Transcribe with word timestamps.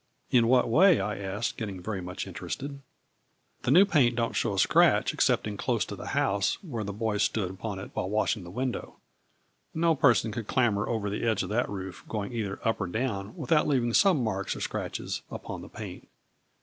"In 0.31 0.47
what 0.47 0.67
way?" 0.67 0.99
I 0.99 1.19
asked, 1.19 1.57
getting 1.57 1.79
very 1.79 2.01
much 2.01 2.25
interested.." 2.25 2.81
The 3.61 3.69
new 3.69 3.85
paint 3.85 4.15
don't 4.15 4.33
show 4.35 4.55
a 4.55 4.57
scratch, 4.57 5.13
ex 5.13 5.29
cepting 5.29 5.59
close 5.59 5.85
to 5.85 5.95
the 5.95 6.07
house, 6.17 6.55
where 6.63 6.83
the 6.83 6.91
boy 6.91 7.19
stood 7.19 7.51
upon 7.51 7.77
it 7.77 7.91
while 7.93 8.09
washing 8.09 8.43
the 8.43 8.49
window. 8.49 8.97
No 9.75 9.93
person 9.93 10.31
could 10.31 10.47
clamber 10.47 10.89
over 10.89 11.07
the 11.07 11.21
edge 11.23 11.43
of 11.43 11.49
that 11.49 11.69
roof, 11.69 12.03
going 12.09 12.33
either 12.33 12.59
up 12.67 12.81
or 12.81 12.87
down, 12.87 13.35
without 13.37 13.67
leaving 13.67 13.93
some 13.93 14.23
marks 14.23 14.55
or 14.55 14.61
scratches 14.61 15.21
upon 15.29 15.61
the 15.61 15.69
paint. 15.69 16.07